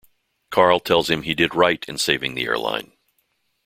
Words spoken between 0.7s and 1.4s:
tells him he